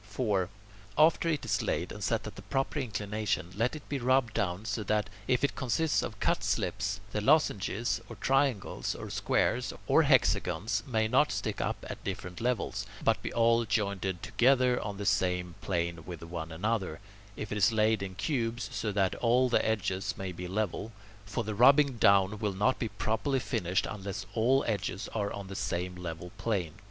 4. 0.03 0.49
After 0.97 1.29
it 1.29 1.45
is 1.45 1.61
laid 1.61 1.91
and 1.91 2.03
set 2.03 2.25
at 2.25 2.35
the 2.35 2.41
proper 2.41 2.79
inclination, 2.79 3.51
let 3.55 3.75
it 3.75 3.87
be 3.87 3.99
rubbed 3.99 4.33
down 4.33 4.65
so 4.65 4.81
that, 4.81 5.11
if 5.27 5.43
it 5.43 5.55
consists 5.55 6.01
of 6.01 6.19
cut 6.19 6.43
slips, 6.43 6.99
the 7.11 7.21
lozenges, 7.21 8.01
or 8.09 8.15
triangles, 8.15 8.95
or 8.95 9.11
squares, 9.11 9.71
or 9.85 10.01
hexagons 10.01 10.81
may 10.87 11.07
not 11.07 11.31
stick 11.31 11.61
up 11.61 11.85
at 11.87 12.03
different 12.03 12.41
levels, 12.41 12.87
but 13.03 13.21
be 13.21 13.31
all 13.31 13.63
jointed 13.63 14.23
together 14.23 14.81
on 14.83 14.97
the 14.97 15.05
same 15.05 15.53
plane 15.61 16.03
with 16.03 16.23
one 16.23 16.51
another; 16.51 16.99
if 17.37 17.51
it 17.51 17.57
is 17.59 17.71
laid 17.71 18.01
in 18.01 18.15
cubes, 18.15 18.71
so 18.73 18.91
that 18.91 19.13
all 19.17 19.49
the 19.49 19.63
edges 19.63 20.17
may 20.17 20.31
be 20.31 20.47
level; 20.47 20.91
for 21.27 21.43
the 21.43 21.53
rubbing 21.53 21.97
down 21.97 22.39
will 22.39 22.53
not 22.53 22.79
be 22.79 22.87
properly 22.89 23.37
finished 23.37 23.85
unless 23.87 24.25
all 24.33 24.61
the 24.63 24.69
edges 24.71 25.07
are 25.13 25.31
on 25.31 25.45
the 25.45 25.55
same 25.55 25.95
level 25.95 26.31
plane. 26.39 26.73